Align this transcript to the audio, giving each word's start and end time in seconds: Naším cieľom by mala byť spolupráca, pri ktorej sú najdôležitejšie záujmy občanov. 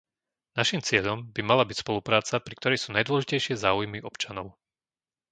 Naším 0.59 0.81
cieľom 0.87 1.19
by 1.35 1.41
mala 1.49 1.61
byť 1.69 1.77
spolupráca, 1.85 2.41
pri 2.45 2.53
ktorej 2.57 2.79
sú 2.81 2.89
najdôležitejšie 2.91 3.53
záujmy 3.65 3.99
občanov. 4.09 4.47